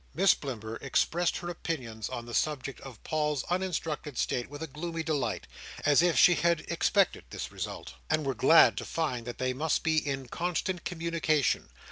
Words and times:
Miss 0.15 0.33
Blimber 0.33 0.77
expressed 0.81 1.37
her 1.37 1.49
opinions 1.51 2.09
on 2.09 2.25
the 2.25 2.33
subject 2.33 2.81
of 2.81 3.03
Paul's 3.03 3.43
uninstructed 3.51 4.17
state 4.17 4.49
with 4.49 4.63
a 4.63 4.65
gloomy 4.65 5.03
delight, 5.03 5.45
as 5.85 6.01
if 6.01 6.17
she 6.17 6.33
had 6.33 6.61
expected 6.61 7.25
this 7.29 7.51
result, 7.51 7.93
and 8.09 8.25
were 8.25 8.33
glad 8.33 8.77
to 8.77 8.85
find 8.85 9.27
that 9.27 9.37
they 9.37 9.53
must 9.53 9.83
be 9.83 9.97
in 9.97 10.27
constant 10.27 10.85
communication. 10.85 11.69